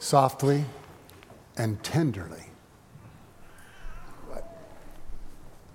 [0.00, 0.64] softly
[1.56, 2.46] and tenderly.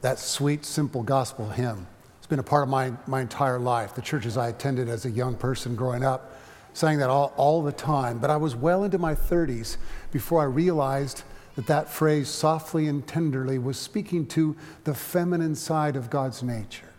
[0.01, 1.87] That sweet, simple gospel hymn.
[2.17, 3.95] It's been a part of my, my entire life.
[3.95, 6.37] The churches I attended as a young person growing up
[6.73, 8.19] sang that all, all the time.
[8.19, 9.77] But I was well into my 30s
[10.11, 11.23] before I realized
[11.55, 16.91] that that phrase, softly and tenderly, was speaking to the feminine side of God's nature,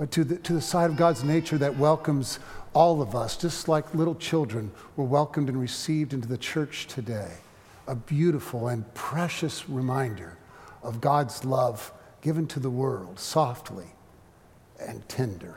[0.00, 2.38] Uh, to, the, to the side of God's nature that welcomes
[2.72, 7.32] all of us, just like little children were welcomed and received into the church today.
[7.86, 10.38] A beautiful and precious reminder
[10.82, 11.92] of God's love
[12.22, 13.88] given to the world softly
[14.80, 15.54] and tenderly.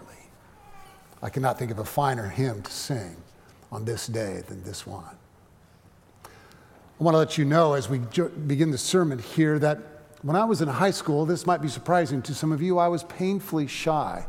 [1.21, 3.16] I cannot think of a finer hymn to sing
[3.71, 5.16] on this day than this one.
[6.25, 9.80] I want to let you know as we begin the sermon here that
[10.21, 12.89] when I was in high school, this might be surprising to some of you, I
[12.89, 14.25] was painfully shy.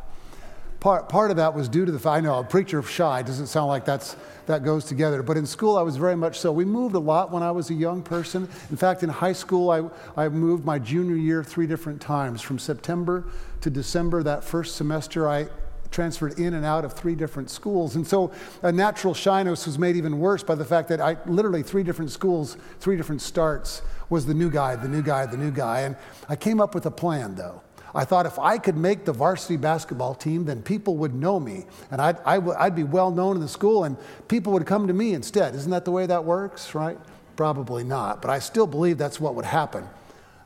[0.80, 3.46] Part, part of that was due to the fact, I know a preacher shy doesn't
[3.46, 6.52] sound like that's, that goes together, but in school I was very much so.
[6.52, 8.48] We moved a lot when I was a young person.
[8.70, 9.88] In fact, in high school, I,
[10.22, 12.42] I moved my junior year three different times.
[12.42, 13.24] From September
[13.62, 15.48] to December, that first semester, I
[15.94, 17.94] transferred in and out of three different schools.
[17.94, 18.32] And so
[18.62, 22.10] a natural shyness was made even worse by the fact that I literally three different
[22.10, 25.82] schools, three different starts was the new guy, the new guy, the new guy.
[25.82, 25.96] And
[26.28, 27.62] I came up with a plan though.
[27.94, 31.66] I thought if I could make the varsity basketball team, then people would know me
[31.90, 34.88] and I'd, I would, I'd be well known in the school and people would come
[34.88, 35.54] to me instead.
[35.54, 36.98] Isn't that the way that works, right?
[37.36, 39.88] Probably not, but I still believe that's what would happen.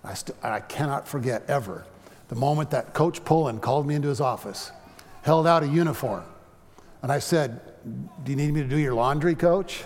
[0.05, 1.87] I, st- I cannot forget ever
[2.29, 4.71] the moment that Coach Pullen called me into his office,
[5.23, 6.25] held out a uniform,
[7.03, 7.61] and I said,
[8.25, 9.83] Do you need me to do your laundry, coach?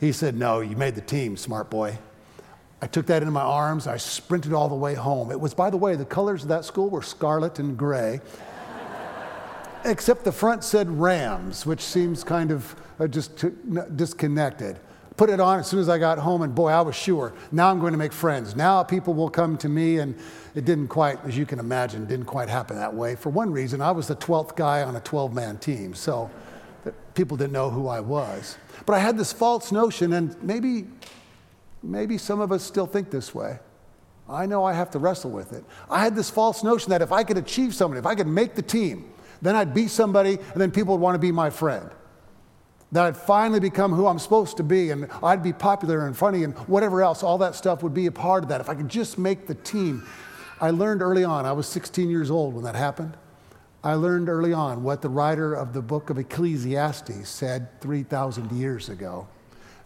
[0.00, 1.98] He said, No, you made the team, smart boy.
[2.84, 3.86] I took that in my arms.
[3.86, 5.30] I sprinted all the way home.
[5.30, 8.20] It was, by the way, the colors of that school were scarlet and gray,
[9.86, 13.42] except the front said Rams, which seems kind of uh, just
[13.96, 14.78] disconnected.
[15.16, 17.32] Put it on as soon as I got home, and boy, I was sure.
[17.52, 18.54] Now I'm going to make friends.
[18.54, 20.14] Now people will come to me, and
[20.54, 23.14] it didn't quite, as you can imagine, didn't quite happen that way.
[23.16, 26.30] For one reason, I was the 12th guy on a 12 man team, so
[27.14, 28.58] people didn't know who I was.
[28.84, 30.84] But I had this false notion, and maybe
[31.84, 33.58] Maybe some of us still think this way.
[34.28, 35.64] I know I have to wrestle with it.
[35.90, 38.54] I had this false notion that if I could achieve something, if I could make
[38.54, 39.12] the team,
[39.42, 41.90] then I'd be somebody and then people would want to be my friend.
[42.92, 46.44] That I'd finally become who I'm supposed to be and I'd be popular and funny
[46.44, 48.62] and whatever else, all that stuff would be a part of that.
[48.62, 50.06] If I could just make the team.
[50.60, 53.16] I learned early on, I was 16 years old when that happened.
[53.82, 58.88] I learned early on what the writer of the book of Ecclesiastes said 3,000 years
[58.88, 59.28] ago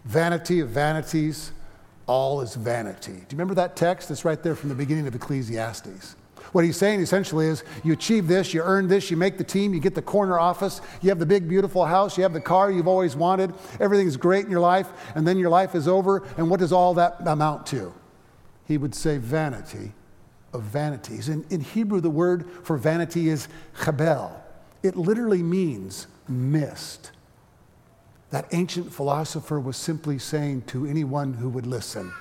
[0.05, 1.53] Vanity of vanities
[2.09, 3.13] all is vanity.
[3.13, 4.09] Do you remember that text?
[4.09, 6.17] That's right there from the beginning of Ecclesiastes.
[6.53, 9.75] What he's saying essentially is you achieve this, you earn this, you make the team,
[9.75, 12.71] you get the corner office, you have the big, beautiful house, you have the car
[12.71, 16.49] you've always wanted, everything's great in your life, and then your life is over, and
[16.49, 17.93] what does all that amount to?
[18.67, 19.93] He would say vanity
[20.55, 21.29] of vanities.
[21.29, 23.49] In, in Hebrew, the word for vanity is
[23.81, 24.33] chabel.
[24.83, 27.13] It literally means mist.
[28.31, 32.13] That ancient philosopher was simply saying to anyone who would listen.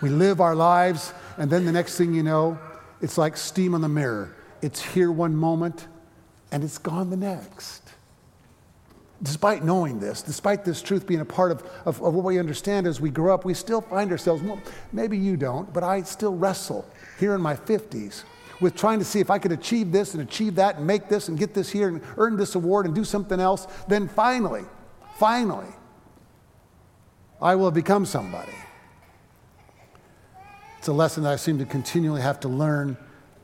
[0.00, 2.58] We live our lives, and then the next thing you know,
[3.02, 4.34] it's like steam on the mirror.
[4.62, 5.88] It's here one moment,
[6.52, 7.82] and it's gone the next.
[9.22, 12.86] Despite knowing this, despite this truth being a part of, of, of what we understand
[12.86, 14.60] as we grow up, we still find ourselves, well,
[14.92, 16.88] maybe you don't, but I still wrestle
[17.18, 18.22] here in my 50s
[18.60, 21.28] with trying to see if I could achieve this and achieve that and make this
[21.28, 23.66] and get this here and earn this award and do something else.
[23.88, 24.64] Then finally,
[25.18, 25.72] Finally,
[27.40, 28.52] I will become somebody.
[30.78, 32.96] It's a lesson that I seem to continually have to learn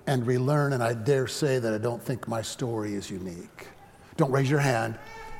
[0.06, 3.68] and relearn, and I dare say that I don't think my story is unique.
[4.16, 4.98] Don't raise your hand,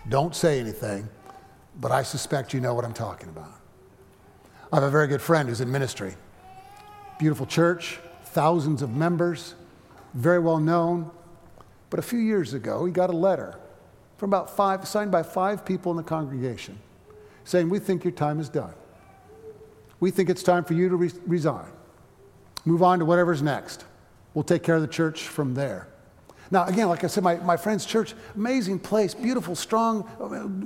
[0.09, 1.09] don't say anything,
[1.81, 3.53] but I suspect you know what I'm talking about.
[4.73, 6.15] I have a very good friend who's in ministry.
[7.19, 9.55] Beautiful church, thousands of members,
[10.15, 11.11] very well known.
[11.89, 13.57] But a few years ago, he got a letter
[14.17, 16.79] from about five, signed by five people in the congregation,
[17.45, 18.75] saying, We think your time is done.
[20.01, 21.71] We think it's time for you to re- resign.
[22.65, 23.85] Move on to whatever's next.
[24.35, 25.89] We'll take care of the church from there.
[26.51, 30.03] Now, again, like I said, my, my friend's church, amazing place, beautiful, strong,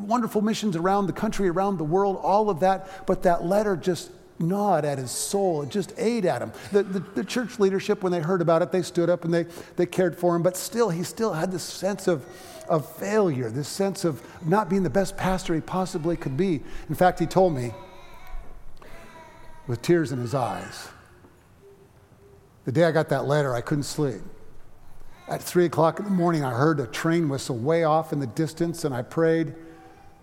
[0.07, 3.07] wonderful missions around the country, around the world, all of that.
[3.07, 5.63] But that letter just gnawed at his soul.
[5.63, 6.53] It just ate at him.
[6.73, 9.45] The, the, the, church leadership, when they heard about it, they stood up and they,
[9.77, 10.43] they cared for him.
[10.43, 12.25] But still, he still had this sense of,
[12.71, 16.63] of failure, this sense of not being the best pastor he possibly could be.
[16.89, 17.73] In fact, he told me
[19.67, 20.89] with tears in his eyes,
[22.65, 24.21] the day I got that letter, I couldn't sleep.
[25.29, 28.27] At three o'clock in the morning, I heard a train whistle way off in the
[28.29, 29.55] distance, and I prayed,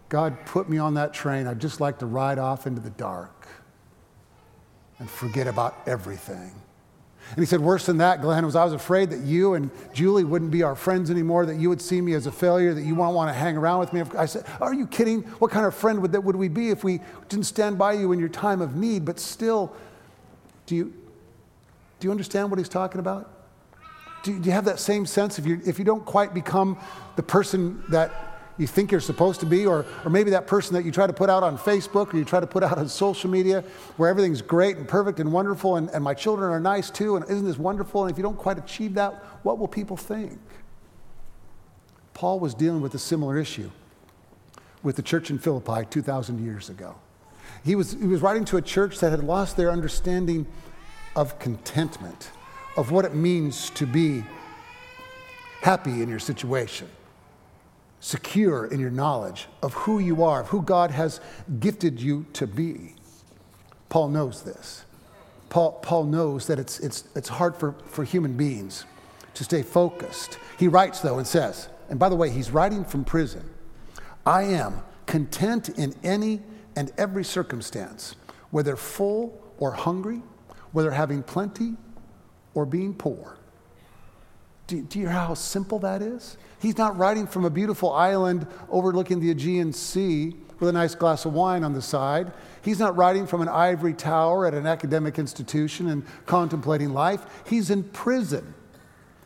[0.09, 3.47] God put me on that train, I'd just like to ride off into the dark
[4.99, 6.51] and forget about everything.
[7.31, 10.23] And he said, Worse than that, Glenn, was I was afraid that you and Julie
[10.23, 12.95] wouldn't be our friends anymore, that you would see me as a failure, that you
[12.95, 14.01] won't want to hang around with me.
[14.17, 15.23] I said, Are you kidding?
[15.39, 18.11] What kind of friend would, that, would we be if we didn't stand by you
[18.11, 19.05] in your time of need?
[19.05, 19.75] But still,
[20.65, 20.93] do you,
[21.99, 23.31] do you understand what he's talking about?
[24.23, 26.77] Do, do you have that same sense if you, if you don't quite become
[27.15, 30.83] the person that you think you're supposed to be, or, or maybe that person that
[30.83, 33.29] you try to put out on Facebook or you try to put out on social
[33.29, 33.63] media
[33.97, 37.25] where everything's great and perfect and wonderful and, and my children are nice too, and
[37.25, 38.03] isn't this wonderful?
[38.03, 39.13] And if you don't quite achieve that,
[39.43, 40.39] what will people think?
[42.13, 43.69] Paul was dealing with a similar issue
[44.81, 46.95] with the church in Philippi 2,000 years ago.
[47.63, 50.47] He was, he was writing to a church that had lost their understanding
[51.15, 52.31] of contentment,
[52.75, 54.23] of what it means to be
[55.61, 56.87] happy in your situation
[57.99, 61.19] secure in your knowledge of who you are, of who God has
[61.59, 62.95] gifted you to be.
[63.89, 64.85] Paul knows this.
[65.49, 68.85] Paul, Paul knows that it's, it's, it's hard for, for human beings
[69.33, 70.39] to stay focused.
[70.57, 73.49] He writes, though, and says, and by the way, he's writing from prison
[74.25, 76.41] I am content in any
[76.75, 78.15] and every circumstance,
[78.51, 80.21] whether full or hungry,
[80.73, 81.75] whether having plenty
[82.53, 83.37] or being poor.
[84.67, 86.37] Do, do you hear how simple that is?
[86.59, 91.25] He's not writing from a beautiful island overlooking the Aegean Sea with a nice glass
[91.25, 92.33] of wine on the side.
[92.63, 97.25] He's not writing from an ivory tower at an academic institution and contemplating life.
[97.47, 98.53] He's in prison.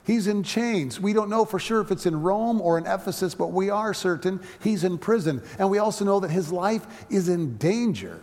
[0.04, 1.00] He's in chains.
[1.00, 3.94] We don't know for sure if it's in Rome or in Ephesus, but we are
[3.94, 5.42] certain he's in prison.
[5.58, 8.22] And we also know that his life is in danger.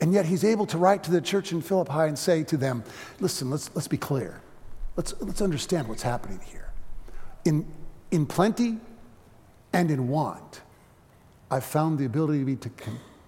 [0.00, 2.82] And yet he's able to write to the church in Philippi and say to them,
[3.20, 4.40] listen, let's, let's be clear.
[4.96, 6.70] Let's, let's understand what's happening here.
[7.44, 7.66] In,
[8.10, 8.78] in plenty
[9.72, 10.60] and in want,
[11.50, 12.70] I've found the ability to be, to,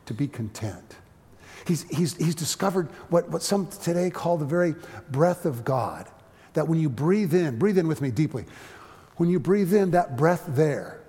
[0.07, 0.97] to be content.
[1.67, 4.75] He's, he's, he's discovered what, what some today call the very
[5.11, 6.09] breath of God.
[6.55, 8.45] That when you breathe in, breathe in with me deeply.
[9.17, 11.01] When you breathe in, that breath there,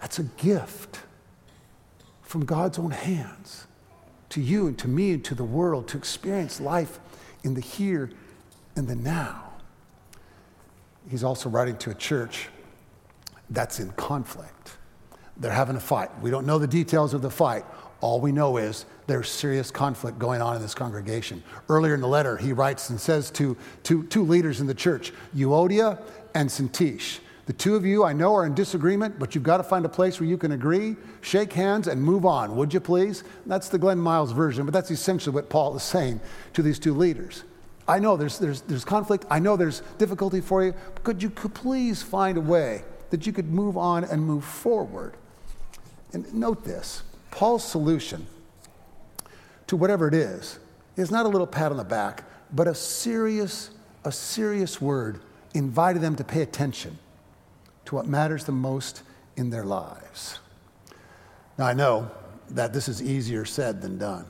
[0.00, 1.00] that's a gift
[2.22, 3.66] from God's own hands
[4.30, 6.98] to you and to me and to the world to experience life
[7.42, 8.10] in the here
[8.76, 9.44] and the now
[11.08, 12.48] he's also writing to a church
[13.50, 14.76] that's in conflict.
[15.36, 16.10] They're having a fight.
[16.20, 17.64] We don't know the details of the fight.
[18.00, 21.42] All we know is there's serious conflict going on in this congregation.
[21.68, 26.00] Earlier in the letter, he writes and says to two, leaders in the church, Euodia
[26.34, 27.20] and Syntyche.
[27.46, 29.88] The two of you I know are in disagreement, but you've got to find a
[29.88, 33.22] place where you can agree, shake hands, and move on, would you please?
[33.44, 36.20] That's the Glenn Miles version, but that's essentially what Paul is saying
[36.54, 37.44] to these two leaders.
[37.86, 39.26] I know there's, there's, there's conflict.
[39.30, 40.74] I know there's difficulty for you.
[41.02, 45.14] Could you could please find a way that you could move on and move forward?
[46.12, 48.26] And note this Paul's solution
[49.66, 50.58] to whatever it is
[50.96, 53.70] is not a little pat on the back, but a serious,
[54.04, 55.20] a serious word
[55.52, 56.98] inviting them to pay attention
[57.84, 59.02] to what matters the most
[59.36, 60.38] in their lives.
[61.58, 62.10] Now, I know
[62.50, 64.26] that this is easier said than done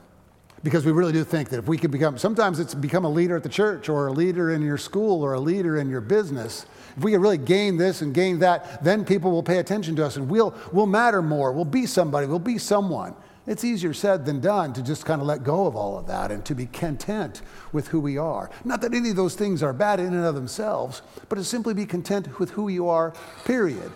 [0.65, 3.35] because we really do think that if we could become, sometimes it's become a leader
[3.35, 6.65] at the church or a leader in your school or a leader in your business.
[6.97, 10.05] If we can really gain this and gain that, then people will pay attention to
[10.05, 11.51] us and we'll, we'll matter more.
[11.51, 13.13] We'll be somebody, we'll be someone.
[13.45, 16.31] It's easier said than done to just kind of let go of all of that
[16.31, 18.49] and to be content with who we are.
[18.63, 21.75] Not that any of those things are bad in and of themselves, but to simply
[21.75, 23.91] be content with who you are, period,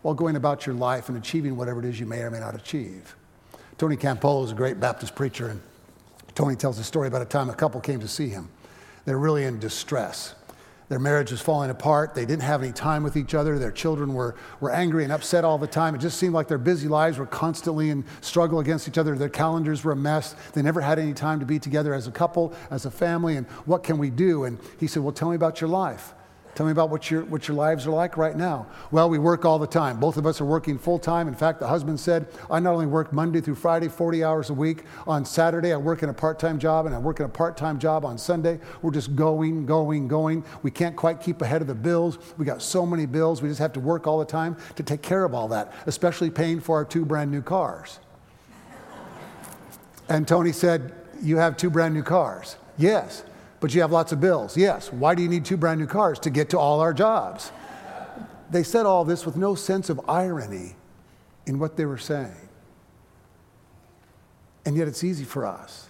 [0.00, 2.54] while going about your life and achieving whatever it is you may or may not
[2.54, 3.14] achieve.
[3.76, 5.60] Tony Campolo is a great Baptist preacher, and
[6.34, 8.48] Tony tells a story about a time a couple came to see him.
[9.04, 10.34] They're really in distress.
[10.90, 12.16] Their marriage was falling apart.
[12.16, 13.60] They didn't have any time with each other.
[13.60, 15.94] Their children were, were angry and upset all the time.
[15.94, 19.14] It just seemed like their busy lives were constantly in struggle against each other.
[19.14, 20.34] Their calendars were a mess.
[20.52, 23.36] They never had any time to be together as a couple, as a family.
[23.36, 24.42] And what can we do?
[24.42, 26.12] And he said, Well, tell me about your life.
[26.54, 28.66] Tell me about what your, what your lives are like right now.
[28.90, 30.00] Well, we work all the time.
[30.00, 31.28] Both of us are working full time.
[31.28, 34.54] In fact, the husband said, I not only work Monday through Friday, 40 hours a
[34.54, 34.84] week.
[35.06, 37.56] On Saturday, I work in a part time job, and I work in a part
[37.56, 38.58] time job on Sunday.
[38.82, 40.44] We're just going, going, going.
[40.62, 42.18] We can't quite keep ahead of the bills.
[42.36, 43.42] We got so many bills.
[43.42, 46.30] We just have to work all the time to take care of all that, especially
[46.30, 48.00] paying for our two brand new cars.
[50.08, 50.92] and Tony said,
[51.22, 52.56] You have two brand new cars.
[52.76, 53.22] Yes
[53.60, 54.56] but you have lots of bills.
[54.56, 54.92] Yes.
[54.92, 56.18] Why do you need two brand new cars?
[56.20, 57.52] To get to all our jobs.
[58.50, 60.74] They said all this with no sense of irony
[61.46, 62.34] in what they were saying.
[64.64, 65.88] And yet it's easy for us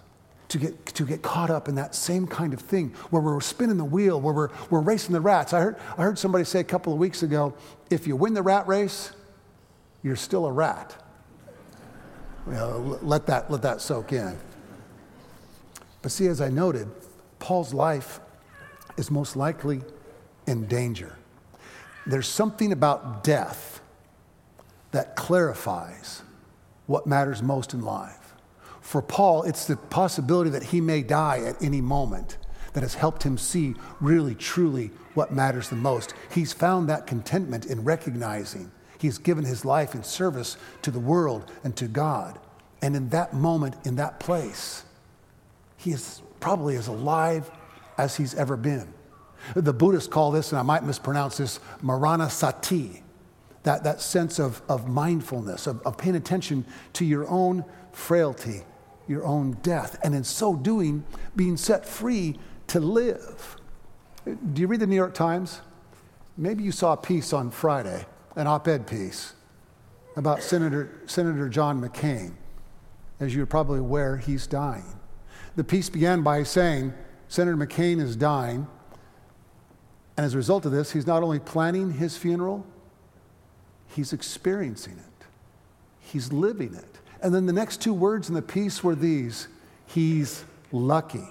[0.49, 3.77] to get, to get caught up in that same kind of thing where we're spinning
[3.77, 5.53] the wheel, where we're, we're racing the rats.
[5.53, 7.53] I heard, I heard somebody say a couple of weeks ago
[7.89, 9.11] if you win the rat race,
[10.03, 11.01] you're still a rat.
[12.47, 14.37] You know, let, that, let that soak in.
[16.01, 16.89] But see, as I noted,
[17.41, 18.21] Paul's life
[18.97, 19.81] is most likely
[20.47, 21.17] in danger.
[22.05, 23.81] There's something about death
[24.91, 26.21] that clarifies
[26.85, 28.33] what matters most in life.
[28.81, 32.37] For Paul, it's the possibility that he may die at any moment
[32.73, 36.13] that has helped him see really, truly what matters the most.
[36.31, 41.51] He's found that contentment in recognizing he's given his life in service to the world
[41.63, 42.39] and to God.
[42.81, 44.83] And in that moment, in that place,
[45.77, 47.49] he is probably as alive
[47.97, 48.93] as he's ever been.
[49.55, 53.01] The Buddhists call this, and I might mispronounce this, Maranasati,
[53.63, 58.61] that, that sense of, of mindfulness, of, of paying attention to your own frailty,
[59.07, 61.05] your own death, and in so doing,
[61.35, 63.57] being set free to live.
[64.25, 65.61] Do you read the New York Times?
[66.37, 68.05] Maybe you saw a piece on Friday,
[68.35, 69.33] an op ed piece
[70.15, 72.33] about Senator, Senator John McCain.
[73.19, 74.99] As you're probably aware, he's dying.
[75.55, 76.93] The piece began by saying
[77.27, 78.67] Senator McCain is dying,
[80.17, 82.65] and as a result of this, he's not only planning his funeral,
[83.87, 85.25] he's experiencing it,
[85.99, 86.99] he's living it.
[87.21, 89.47] And then the next two words in the piece were these
[89.93, 91.27] He's lucky.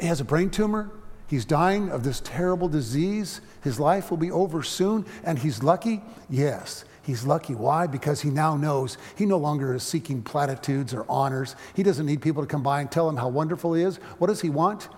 [0.00, 0.90] He has a brain tumor.
[1.28, 3.40] He's dying of this terrible disease.
[3.62, 5.06] His life will be over soon.
[5.22, 6.02] And he's lucky?
[6.28, 6.84] Yes.
[7.08, 7.54] He's lucky.
[7.54, 7.86] Why?
[7.86, 11.56] Because he now knows he no longer is seeking platitudes or honors.
[11.74, 13.96] He doesn't need people to come by and tell him how wonderful he is.
[14.18, 14.90] What does he want?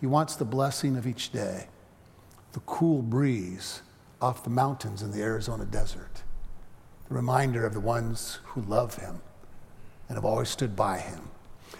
[0.00, 1.66] He wants the blessing of each day,
[2.52, 3.82] the cool breeze
[4.22, 6.22] off the mountains in the Arizona desert,
[7.08, 9.20] the reminder of the ones who love him
[10.08, 11.30] and have always stood by him.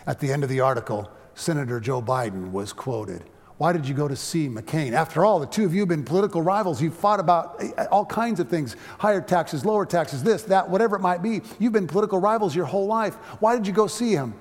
[0.05, 3.23] At the end of the article, Senator Joe Biden was quoted.
[3.59, 4.93] Why did you go to see McCain?
[4.93, 6.83] After all, the two of you have been political rivals.
[6.83, 10.97] You've fought about eh, all kinds of things higher taxes, lower taxes, this, that, whatever
[10.97, 11.41] it might be.
[11.59, 13.15] You've been political rivals your whole life.
[13.41, 14.35] Why did you go see him?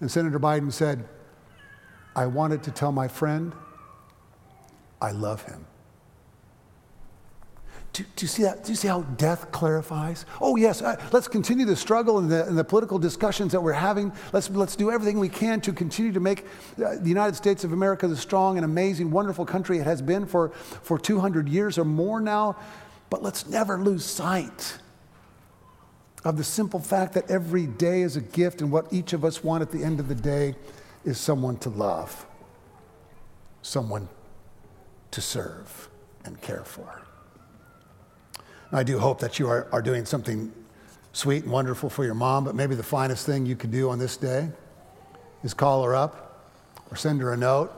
[0.00, 1.08] And Senator Biden said,
[2.14, 3.54] I wanted to tell my friend
[5.00, 5.66] I love him.
[7.92, 8.64] Do, do, you see that?
[8.64, 10.24] Do you see how death clarifies?
[10.40, 13.72] Oh, yes, uh, let's continue the struggle and the, and the, political discussions that we're
[13.72, 14.12] having.
[14.32, 17.72] Let's, let's do everything we can to continue to make uh, the United States of
[17.72, 21.84] America the strong and amazing, wonderful country it has been for, for 200 years or
[21.84, 22.56] more now.
[23.08, 24.78] But let's never lose sight
[26.24, 29.42] of the simple fact that every day is a gift, and what each of us
[29.42, 30.54] want at the end of the day
[31.04, 32.26] is someone to love,
[33.62, 34.08] someone
[35.10, 35.88] to serve
[36.24, 37.02] and care for.
[38.72, 40.52] I do hope that you are, are doing something
[41.12, 43.98] sweet and wonderful for your mom, but maybe the finest thing you could do on
[43.98, 44.48] this day
[45.42, 46.52] is call her up
[46.90, 47.72] or send her a note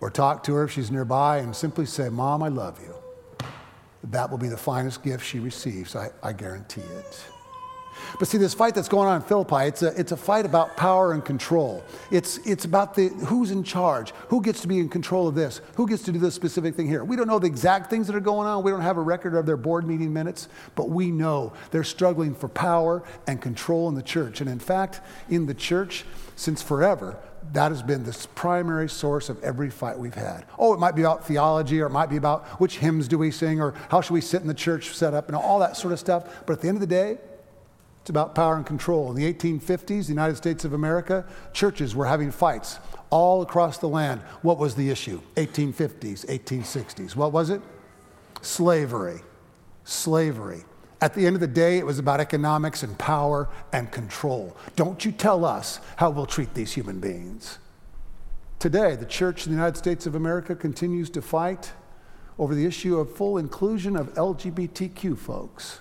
[0.00, 2.94] or talk to her if she's nearby and simply say, Mom, I love you.
[4.04, 7.24] That will be the finest gift she receives, I, I guarantee it.
[8.18, 10.76] But see, this fight that's going on in Philippi, it's a, it's a fight about
[10.76, 11.84] power and control.
[12.10, 15.60] It's, it's about the, who's in charge, who gets to be in control of this,
[15.74, 17.04] who gets to do this specific thing here.
[17.04, 18.62] We don't know the exact things that are going on.
[18.62, 22.34] We don't have a record of their board meeting minutes, but we know they're struggling
[22.34, 24.40] for power and control in the church.
[24.40, 26.04] And in fact, in the church,
[26.36, 27.18] since forever,
[27.52, 30.44] that has been the primary source of every fight we've had.
[30.58, 33.30] Oh, it might be about theology, or it might be about which hymns do we
[33.30, 35.92] sing, or how should we sit in the church set up, and all that sort
[35.92, 36.44] of stuff.
[36.44, 37.18] But at the end of the day,
[38.06, 39.10] it's about power and control.
[39.10, 42.78] In the 1850s, the United States of America, churches were having fights
[43.10, 44.20] all across the land.
[44.42, 45.20] What was the issue?
[45.34, 47.16] 1850s, 1860s.
[47.16, 47.60] What was it?
[48.42, 49.22] Slavery.
[49.82, 50.62] Slavery.
[51.00, 54.56] At the end of the day, it was about economics and power and control.
[54.76, 57.58] Don't you tell us how we'll treat these human beings.
[58.60, 61.72] Today, the church in the United States of America continues to fight
[62.38, 65.80] over the issue of full inclusion of LGBTQ folks.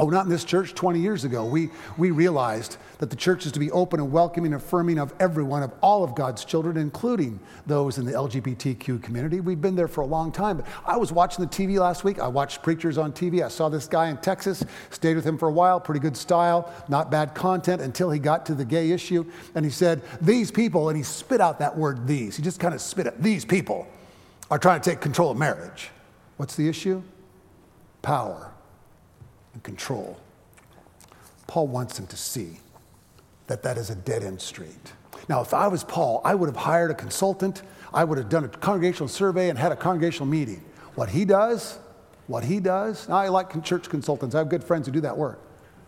[0.00, 1.44] Oh, not in this church 20 years ago.
[1.44, 5.14] We, we realized that the church is to be open and welcoming and affirming of
[5.20, 9.38] everyone, of all of God's children, including those in the LGBTQ community.
[9.38, 10.56] We've been there for a long time.
[10.56, 12.18] But I was watching the TV last week.
[12.18, 13.44] I watched preachers on TV.
[13.44, 16.74] I saw this guy in Texas, stayed with him for a while, pretty good style,
[16.88, 19.24] not bad content until he got to the gay issue.
[19.54, 22.36] And he said, These people, and he spit out that word, these.
[22.36, 23.22] He just kind of spit it.
[23.22, 23.86] These people
[24.50, 25.90] are trying to take control of marriage.
[26.36, 27.00] What's the issue?
[28.02, 28.53] Power
[29.54, 30.18] and control.
[31.46, 32.58] Paul wants them to see
[33.46, 34.92] that that is a dead end street.
[35.28, 38.44] Now, if I was Paul, I would have hired a consultant, I would have done
[38.44, 40.62] a congregational survey and had a congregational meeting.
[40.94, 41.78] What he does,
[42.26, 45.40] what he does, I like church consultants, I have good friends who do that work.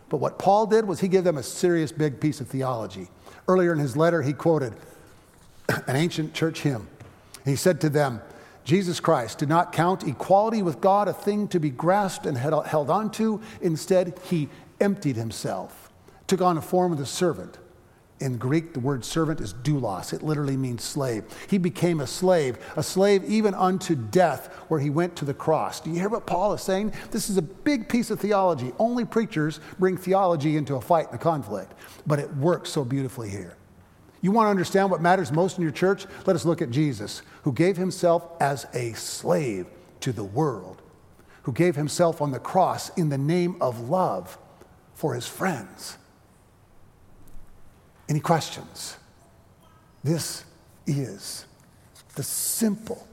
[0.08, 3.08] But what Paul did was he gave them a serious big piece of theology.
[3.48, 4.72] Earlier in his letter, he quoted
[5.68, 6.86] an ancient church hymn.
[7.44, 8.20] He said to them,
[8.66, 12.90] Jesus Christ did not count equality with God a thing to be grasped and held
[12.90, 13.40] on to.
[13.60, 14.48] Instead, he
[14.80, 15.92] emptied himself,
[16.26, 17.58] took on the form of the servant.
[18.18, 20.12] In Greek, the word servant is doulos.
[20.12, 21.24] It literally means slave.
[21.48, 25.80] He became a slave, a slave even unto death, where he went to the cross.
[25.80, 26.92] Do you hear what Paul is saying?
[27.12, 28.72] This is a big piece of theology.
[28.80, 31.72] Only preachers bring theology into a fight and a conflict,
[32.04, 33.56] but it works so beautifully here.
[34.22, 36.06] You want to understand what matters most in your church?
[36.26, 39.66] Let us look at Jesus, who gave himself as a slave
[40.00, 40.82] to the world,
[41.42, 44.38] who gave himself on the cross in the name of love
[44.94, 45.98] for his friends.
[48.08, 48.96] Any questions?
[50.02, 50.44] This
[50.86, 51.44] is
[52.14, 53.06] the simple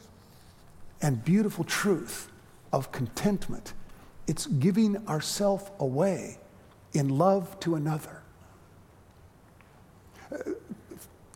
[1.02, 2.30] and beautiful truth
[2.72, 3.74] of contentment.
[4.28, 6.38] It's giving ourself away
[6.94, 8.22] in love to another.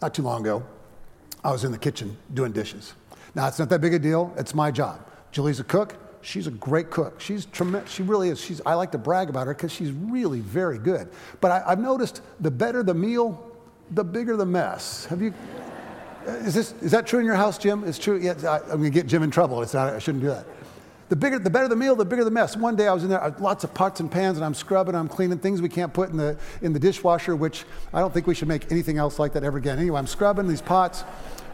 [0.01, 0.63] Not too long ago,
[1.43, 2.93] I was in the kitchen doing dishes.
[3.35, 4.33] Now, it's not that big a deal.
[4.37, 4.99] It's my job.
[5.31, 5.95] Julie's a cook.
[6.21, 7.21] She's a great cook.
[7.21, 7.91] She's tremendous.
[7.91, 8.41] She really is.
[8.41, 11.09] She's, I like to brag about her because she's really very good.
[11.39, 13.51] But I, I've noticed the better the meal,
[13.91, 15.05] the bigger the mess.
[15.05, 15.33] Have you?
[16.25, 17.85] Is this is that true in your house, Jim?
[17.85, 18.17] It's true.
[18.17, 19.61] Yeah, I, am gonna get Jim in trouble.
[19.61, 19.93] It's not.
[19.93, 20.45] I shouldn't do that.
[21.09, 22.57] The bigger, the better the meal, the bigger the mess.
[22.57, 25.07] One day I was in there, lots of pots and pans, and I'm scrubbing, I'm
[25.07, 28.35] cleaning things we can't put in the in the dishwasher, which I don't think we
[28.35, 29.79] should make anything else like that ever again.
[29.79, 31.05] Anyway, I'm scrubbing these pots.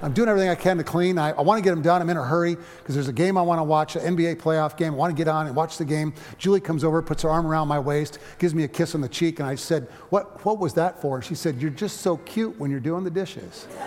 [0.01, 1.17] I'm doing everything I can to clean.
[1.17, 2.01] I, I want to get them done.
[2.01, 4.75] I'm in a hurry because there's a game I want to watch, an NBA playoff
[4.75, 4.93] game.
[4.93, 6.13] I want to get on and watch the game.
[6.37, 9.07] Julie comes over, puts her arm around my waist, gives me a kiss on the
[9.07, 11.17] cheek, and I said, What, what was that for?
[11.17, 13.67] And she said, You're just so cute when you're doing the dishes.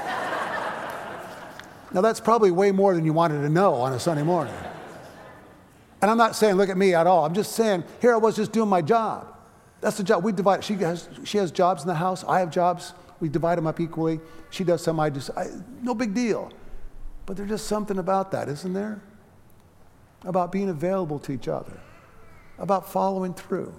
[1.92, 4.54] now, that's probably way more than you wanted to know on a Sunday morning.
[6.03, 7.25] And I'm not saying, look at me at all.
[7.25, 9.35] I'm just saying, here I was just doing my job.
[9.81, 10.25] That's the job.
[10.25, 10.65] We divide.
[10.65, 12.25] She has, she has jobs in the house.
[12.25, 12.93] I have jobs.
[13.21, 14.21] We divide them up equally.
[14.50, 15.47] She does some, I I,
[15.83, 16.53] no big deal.
[17.25, 19.00] But there's just something about that, isn't there?
[20.25, 21.79] About being available to each other,
[22.59, 23.75] about following through,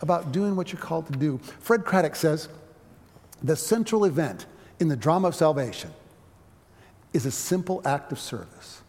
[0.00, 1.38] about doing what you're called to do.
[1.60, 2.48] Fred Craddock says
[3.42, 4.46] the central event
[4.80, 5.90] in the drama of salvation
[7.12, 8.82] is a simple act of service.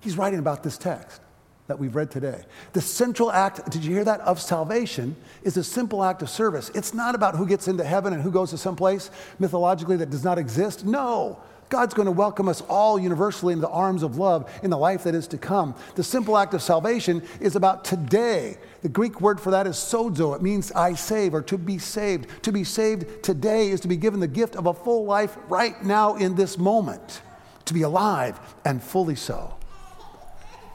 [0.00, 1.20] He's writing about this text
[1.68, 2.42] that we've read today.
[2.72, 6.70] The central act, did you hear that, of salvation is a simple act of service.
[6.74, 10.10] It's not about who gets into heaven and who goes to some place mythologically that
[10.10, 10.84] does not exist.
[10.84, 11.40] No.
[11.68, 15.04] God's going to welcome us all universally into the arms of love in the life
[15.04, 15.74] that is to come.
[15.94, 18.58] The simple act of salvation is about today.
[18.82, 20.36] The Greek word for that is sozo.
[20.36, 22.26] It means I save or to be saved.
[22.42, 25.82] To be saved today is to be given the gift of a full life right
[25.82, 27.22] now in this moment,
[27.64, 29.54] to be alive and fully so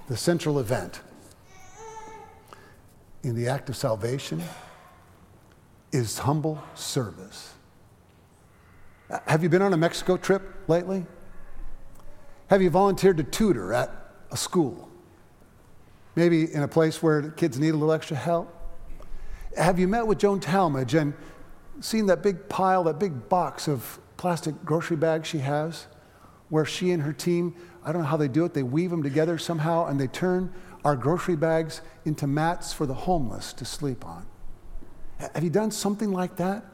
[0.07, 1.01] the central event
[3.23, 4.41] in the act of salvation
[5.91, 7.53] is humble service.
[9.25, 11.05] Have you been on a Mexico trip lately?
[12.47, 13.91] Have you volunteered to tutor at
[14.31, 14.89] a school?
[16.15, 18.53] Maybe in a place where kids need a little extra help?
[19.57, 21.13] Have you met with Joan Talmadge and
[21.79, 25.87] seen that big pile, that big box of plastic grocery bags she has,
[26.49, 27.55] where she and her team
[27.87, 28.53] I don't know how they do it.
[28.53, 32.93] They weave them together somehow and they turn our grocery bags into mats for the
[32.93, 34.25] homeless to sleep on.
[35.19, 36.65] Have you done something like that?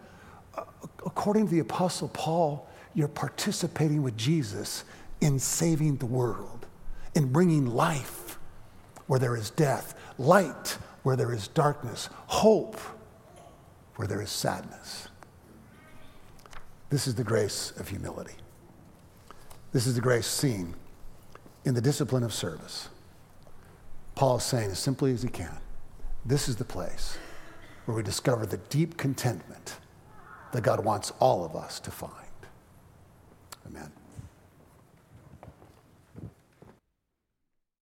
[1.05, 4.85] According to the Apostle Paul, you're participating with Jesus
[5.21, 6.65] in saving the world,
[7.13, 8.39] in bringing life
[9.05, 12.79] where there is death, light where there is darkness, hope
[13.97, 15.09] where there is sadness.
[16.89, 18.35] This is the grace of humility.
[19.73, 20.73] This is the grace seen
[21.65, 22.89] in the discipline of service.
[24.15, 25.57] Paul is saying as simply as he can
[26.25, 27.17] this is the place
[27.85, 29.77] where we discover the deep contentment
[30.53, 32.11] that God wants all of us to find.
[33.67, 33.91] Amen.